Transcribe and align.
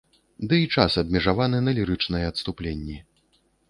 Ды 0.53 0.57
і 0.61 0.69
час 0.77 0.95
абмежаваны 1.03 1.59
на 1.69 1.77
лірычныя 1.83 2.25
адступленні. 2.35 2.97